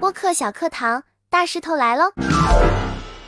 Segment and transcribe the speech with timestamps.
[0.00, 2.12] 播客小课堂，大石头来喽！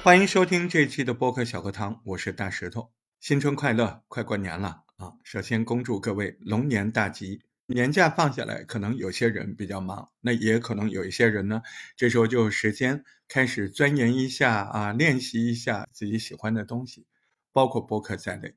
[0.02, 2.90] 欢迎收听这期的播客小课堂，我是大石头。
[3.20, 5.14] 新春快乐，快过年了啊！
[5.24, 7.42] 首先恭祝各位龙年大吉。
[7.68, 11.62] 年假放下来，可能有些人比较忙，那也可能有一些人呢，
[11.96, 17.06] 这时候就有时间开始钻研一下啊，练习一下自己喜欢的东西，
[17.52, 18.54] 包括播客在内。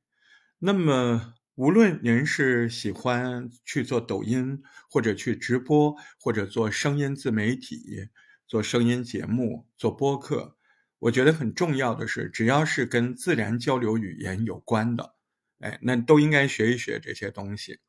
[0.60, 8.08] 那么，无论您是喜欢去做抖音，或者去直播，或者做声音自媒体，
[8.48, 10.56] 做声音节目，做播客，
[11.00, 15.16] 我觉得很重要的是，只要是跟自然交流语言有关的，
[15.60, 17.80] 哎，那都应该学一学这些东西。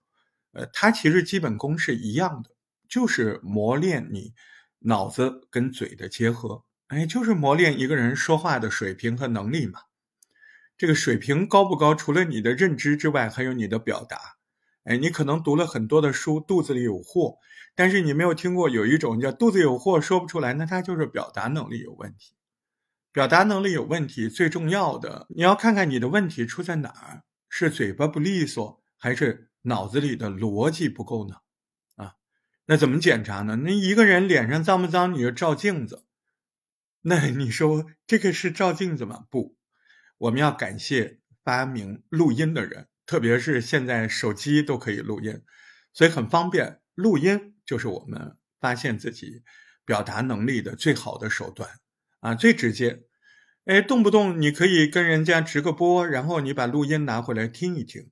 [0.50, 2.50] 呃，它其实基本功是一样的，
[2.88, 4.34] 就是磨练你
[4.80, 9.78] 脑子跟嘴的结合，哎，就是磨练一个人说话的水平和能力嘛。
[10.80, 14.16] 这个水平高不高，除了你的认知之外，还有你的表达。
[14.84, 17.36] 哎，你可能读了很多的书，肚子里有货，
[17.74, 22.32] 但是你没有听过有一种叫肚子有货说不出来，那他就是表达能力有问题。
[23.12, 29.50] 表达能力有问题，最重要的你要看看你的问题出在哪儿，是嘴巴不利索，还是？
[29.64, 31.34] 脑子里的逻辑不够呢，
[31.96, 32.14] 啊，
[32.64, 33.56] 那怎么检查呢？
[33.56, 36.06] 那一个人脸上脏不脏，你就照镜子。
[37.04, 39.26] 那你说这个是照镜子吗？
[39.28, 39.58] 不，
[40.20, 45.40] 我们要感谢发明录音的人，特别是现在手机都可以录音，
[45.94, 46.80] 所以很方便。
[46.94, 49.42] 录音就是我们发现自己
[49.86, 51.70] 表达能力的最好的手段
[52.20, 53.04] 啊，最直接。
[53.64, 58.10] 哎，动不动你可以跟人家直个播，然后你把录音拿回来听一听。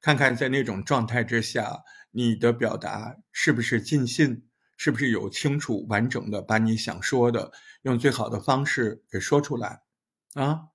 [0.00, 4.44] 看看在那种状态之下，你的表达是不是尽兴，
[4.78, 7.52] 是不是有清楚完整的把你想说的
[7.82, 9.82] 用最好的方式给说出来，
[10.32, 10.68] 啊，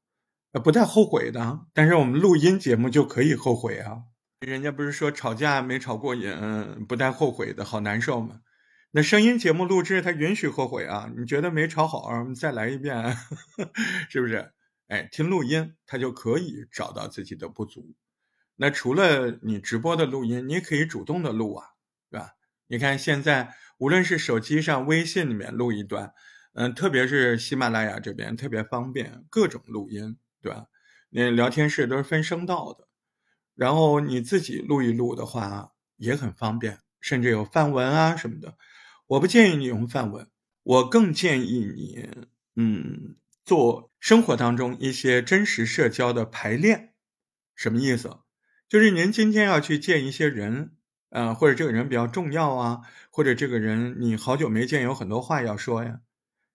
[0.59, 1.67] 不带后悔的。
[1.73, 4.03] 但是我们录音节目就可以后悔啊，
[4.39, 8.41] 人家不是说吵架没吵过瘾，不带后悔的好难受吗？
[8.91, 13.17] 那声音节目录制它允许后悔啊，你觉得没吵好，我们再来一遍，
[14.09, 14.53] 是不是？
[14.87, 17.95] 哎，听录音他就可以找到自己的不足。
[18.55, 21.65] 那除了你直播的录音，你也可以主动的录啊，
[22.09, 22.35] 对吧？
[22.67, 26.13] 你看现在无论是手机上、微信里面录一段，
[26.53, 30.67] 嗯，特别是喜马拉雅这边特别方便，各种录音，对吧？
[31.09, 32.87] 那聊天室都是分声道的，
[33.55, 38.55] 然后你自己录一录的话也很方便，甚至有范文啊什么的。
[39.07, 40.27] 我不建议你用范文，
[40.61, 42.09] 我更建议你，
[42.55, 46.93] 嗯，做生活当中一些真实社交的排练，
[47.55, 48.19] 什么意思？
[48.69, 50.73] 就是您今天要去见一些人，
[51.09, 56.01] 呃，或者这个人比较重要啊，或者这个人你好久没见，有很多话要说呀。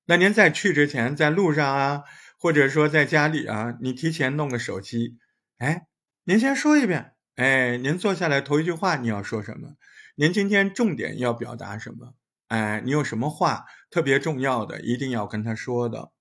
[0.07, 2.05] 那您在去之前，在路上啊，
[2.41, 5.19] 或者说在家里啊，你提前弄个手机，
[5.59, 5.87] 哎，
[6.25, 9.77] 您先说一遍，哎，您坐下来头一句话你要说什么？
[10.15, 12.15] 您今天重点要表达什么？
[12.49, 16.13] 哎，你有什么话特别重要的，一定要跟他说的？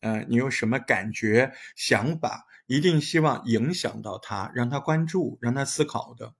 [0.00, 2.44] 呃，你有什么感觉、想法？
[2.66, 6.34] 一定希望影响到他，让他关注，让他思考的。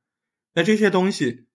[0.52, 1.46] 那这些东西，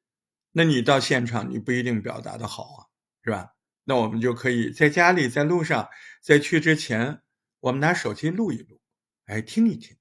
[0.52, 2.80] 那你到现场你不一定表达的好啊，
[3.24, 3.52] 是吧？
[3.84, 5.90] 那我们就可以在家里，在路上，
[6.24, 7.22] 在去之前，
[7.62, 8.82] 我们拿手机录一录，
[9.26, 9.96] 哎，听一听。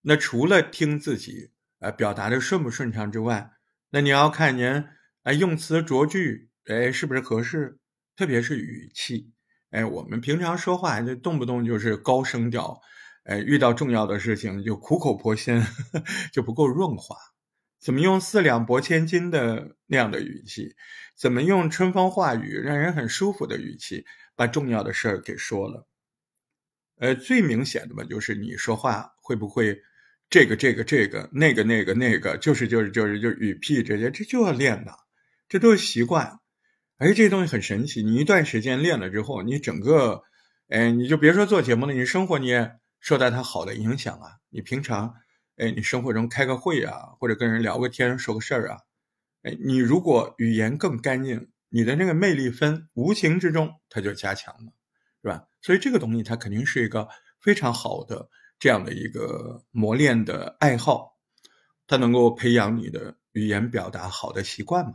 [0.00, 3.50] 那除了听自己呃表达的顺不顺畅之外，
[3.90, 4.84] 那你要看您
[5.22, 7.78] 哎用词着句哎是不是合适，
[8.16, 9.34] 特别是语气。
[9.68, 12.80] 哎，我们平常说话就动不动就是高声调。
[13.24, 15.62] 哎，遇到重要的事情就苦口婆心，
[16.32, 17.14] 就不够润滑。
[17.78, 20.74] 怎么用四两拨千斤的那样的语气？
[21.14, 25.86] 怎么用春风化雨，让人很舒服的语气，把重要的事儿给说了？
[27.00, 29.80] 呃，最明显的嘛，就是你说话会不会
[30.28, 34.94] 这个这个这个那个那个那个，就是就是就是就语屁这些，这就要练的，
[35.48, 36.38] 这都是习惯。
[36.98, 40.22] 哎，这东西很神奇，你一段时间练了之后，你整个，
[40.68, 42.78] 哎，你就别说做节目了，你生活你也。
[43.02, 44.28] 受到它好的影响啊！
[44.50, 45.14] 你平常，
[45.56, 48.76] 哎，你生活中开个会啊，或者跟人聊个天说个事儿啊，
[49.42, 54.72] 哎，你如果语言更干净，你的那个魅力分无形之中它就加强了，
[55.22, 55.44] 是吧？
[55.62, 57.08] 所以这个东西它肯定是一个
[57.40, 58.28] 非常好的
[58.58, 61.18] 这样的一个磨练的爱好，
[61.86, 64.92] 它能够培养你的语言表达好的习惯嘛。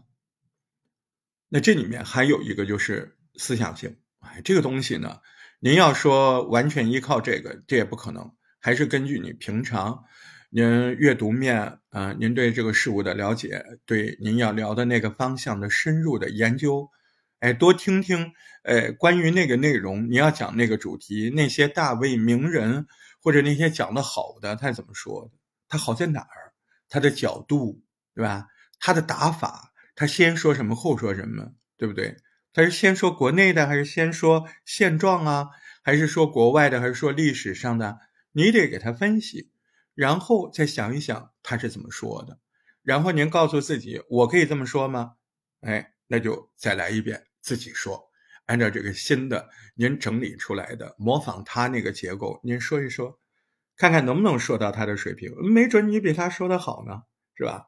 [1.50, 5.20] 那这里面还有一个就是思想性，哎，这个东西呢。
[5.62, 10.04] 您要说完全依靠这个，这也不可能，还是根据你平常
[10.50, 10.64] 您
[10.96, 16.92] 阅读面啊，您对这个事物的了解，对您要聊的那个方向的深入的研究，
[17.40, 18.34] 哎，多听听，
[18.64, 22.88] 哎，关于那个内容，你要讲那个主题，那些大卫名人
[23.22, 25.38] 或者那些讲的好的，他怎么说的？
[25.68, 26.54] 他好在哪儿？
[26.90, 27.84] 他的角度，
[28.14, 28.48] 对吧？
[28.80, 32.18] 他的打法，他先说什么后说什么，对不对？
[32.54, 35.50] 他是先说国内的，还是先说现状啊？
[35.84, 38.00] 还是说国外的，还是说历史上的？
[38.32, 39.52] 你得给他分析，
[39.94, 42.40] 然后再想一想他是怎么说的。
[42.82, 45.14] 然后您告诉自己，我可以这么说吗？
[45.62, 48.10] 哎，那就再来一遍，自己说，
[48.46, 53.20] 按照这个新的您整理出来的，模仿他那个结构，您说一说，
[53.76, 55.32] 看看能不能说到他的水平。
[55.52, 57.04] 没准你比他说的好呢，
[57.36, 57.68] 是吧？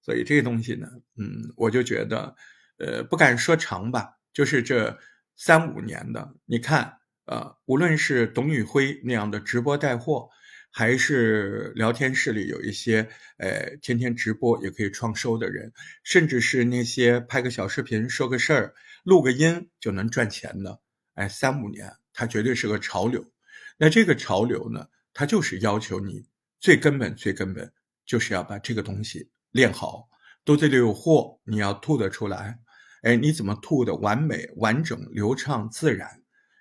[0.00, 0.86] 所以这个东西呢，
[1.16, 2.36] 嗯，我就觉得，
[2.78, 4.98] 呃，不敢说长吧，就是这
[5.36, 10.28] 三五年的，你看，呃，无论是董宇辉那样的直播带货，
[10.76, 15.72] 还是聊天室里有一些，呃，天天直播也可以创收的人，
[16.02, 18.74] 甚至是那些拍个小视频说个事儿、
[19.04, 20.80] 录个音就能赚钱的，
[21.14, 23.24] 哎，三五年，它绝对是个潮流。
[23.76, 26.26] 那这个潮流呢，它就是要求你
[26.58, 27.72] 最根本、最根本，
[28.04, 29.30] 就是要把这个东西。
[29.52, 30.08] 练好，
[30.44, 32.58] 肚子里有货，你要吐得出来。
[33.02, 36.08] 哎，你怎么吐的完美、完整、流畅、自然？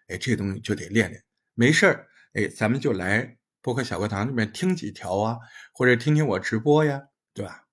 [0.08, 1.24] 哎，这东西就得练练。
[1.56, 5.38] 没事儿，哎，咱们就来播客小课堂里面听几条啊，
[5.72, 7.02] 或者听听我直播呀，
[7.34, 7.64] 对吧？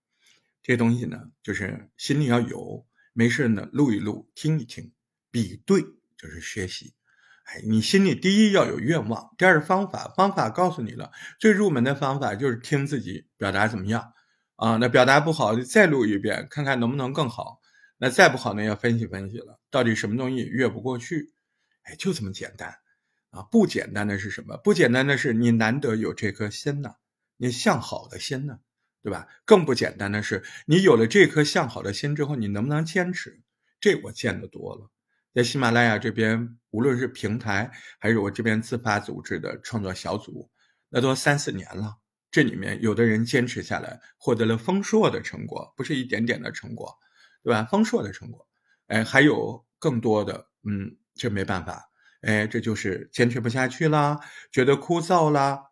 [0.62, 2.87] 这东西呢，就是心里要有。
[3.12, 4.92] 没事呢，录一录，听一听，
[5.32, 5.82] 比对
[6.16, 6.94] 就是学习。
[7.42, 11.10] 哎，你心里第一要有愿望，第二方法，方法告诉你了。
[11.40, 14.12] 最入门的方法就是听自己表达怎么样。
[14.54, 17.60] 啊，那表达不好就再录一遍，看看能不能更好。
[17.98, 21.34] 那再不好呢，要分析分析了，到底什么东西越不过去？
[21.82, 22.72] 哎，就这么简单
[23.30, 23.42] 啊！
[23.50, 24.56] 不简单的是什么？
[24.58, 26.94] 不简单的是你难得有这颗心呐，
[27.36, 28.58] 你向好的心呢，
[29.02, 29.28] 对吧？
[29.44, 33.40] 更不简单的是你有了这颗向好的心之后，你能不能坚持？
[33.80, 34.90] 这我见得多了，
[35.34, 40.50] 在喜马拉雅这边，无论是平台还是我这边自发组织的创作小组，
[40.88, 41.96] 那都三四年了。
[42.30, 46.96] 这里面有的人坚持下来，获得了丰硕的成果，不是一点点的成果，
[47.42, 47.64] 对吧？
[47.64, 48.46] 丰硕的成果，
[48.86, 51.89] 哎，还有更多的，嗯，这没办法，
[52.20, 54.20] 哎，这就是坚持不下去啦，
[54.50, 55.70] 觉得枯燥啦。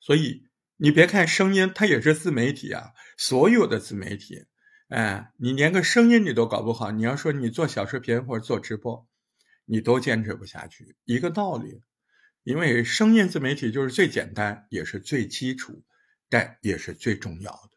[0.00, 4.46] 所以你别看声音，它也是自媒体啊，所有的自媒体，
[4.88, 9.08] 哎，你连个声音你都搞不好，你要说你做小视频或者做直播，
[9.64, 11.82] 你都坚持不下去，一个道理。
[12.44, 15.82] 因为声音自媒体就是最简单，也是最基础，
[16.28, 17.70] 但也是最重要的。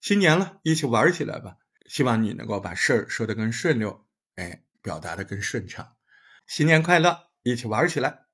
[0.00, 1.58] 新年了，一起玩起来吧！
[1.84, 4.06] 希望你能够把事儿说得更顺溜，
[4.36, 5.94] 哎，表达的更顺畅。
[6.50, 8.24] 新年快乐，一起玩起来！